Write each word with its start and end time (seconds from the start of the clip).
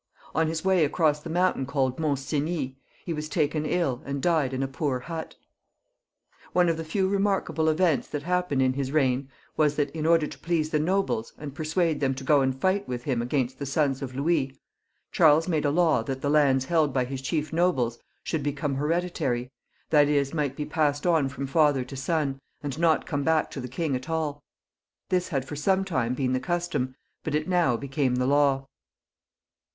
On 0.33 0.47
his 0.47 0.65
way 0.65 0.83
across 0.83 1.19
the 1.19 1.29
mountain 1.29 1.67
called 1.67 1.95
the 1.95 2.01
Mcmt 2.01 2.17
Cenis, 2.17 2.73
he 3.05 3.13
was 3.13 3.29
taken 3.29 3.65
iU, 3.65 4.01
and 4.03 4.19
died 4.19 4.51
in 4.51 4.63
a 4.63 4.67
poor 4.67 5.01
hut. 5.01 5.35
One 6.53 6.69
of 6.69 6.77
the 6.77 6.83
few 6.83 7.07
remarkable 7.07 7.69
events 7.69 8.07
that 8.07 8.23
happened 8.23 8.63
in 8.63 8.73
his 8.73 8.91
reign 8.91 9.29
was 9.55 9.75
that, 9.75 9.91
in 9.91 10.07
order 10.07 10.25
to 10.25 10.39
please 10.39 10.71
the 10.71 10.79
nobles, 10.79 11.33
and 11.37 11.53
persuade 11.53 11.99
them 11.99 12.15
to 12.15 12.23
go 12.23 12.41
and 12.41 12.59
fight 12.59 12.87
with 12.87 13.03
him 13.03 13.21
against 13.21 13.59
the 13.59 13.67
sons 13.67 14.01
of 14.01 14.15
Lo»uis, 14.15 14.57
Charles 15.11 15.47
made 15.47 15.65
a 15.65 15.69
law 15.69 16.03
tbait 16.03 16.21
the 16.21 16.31
lands 16.31 16.65
h^ld 16.65 16.91
by 16.93 17.05
his 17.05 17.21
chief 17.21 17.53
nobles 17.53 17.99
should 18.23 18.41
become 18.41 18.73
hereditary, 18.77 19.51
that 19.91 20.09
is, 20.09 20.33
might 20.33 20.55
be 20.55 20.65
passed 20.65 21.05
on 21.05 21.29
from 21.29 21.45
father 21.45 21.83
to 21.83 21.95
son, 21.95 22.41
and 22.63 22.79
not 22.79 23.05
come 23.05 23.21
back, 23.21 23.51
to 23.51 23.61
the 23.61 23.67
king 23.67 23.95
at 23.95 24.09
alL 24.09 24.41
This 25.09 25.27
had 25.27 25.45
for 25.45 25.55
some 25.55 25.85
time 25.85 26.15
been 26.15 26.33
the 26.33 26.39
custom, 26.39 26.95
but 27.23 27.35
it 27.35 27.47
now 27.47 27.77
became 27.77 28.15
the 28.15 28.25
law. 28.25 28.65